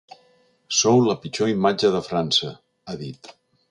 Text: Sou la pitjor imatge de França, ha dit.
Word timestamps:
Sou 0.77 1.03
la 1.09 1.17
pitjor 1.27 1.53
imatge 1.53 1.95
de 1.99 2.03
França, 2.11 2.53
ha 2.87 3.01
dit. 3.07 3.35